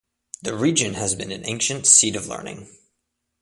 The 0.41 0.57
region 0.57 0.95
has 0.95 1.13
been 1.13 1.31
an 1.31 1.45
ancient 1.45 1.85
seat 1.85 2.15
of 2.15 2.25
learning. 2.25 2.69